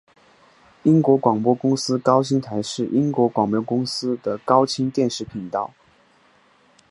[0.81, 5.75] 英国广播公司高清台是英国广播公司的高清电视频道。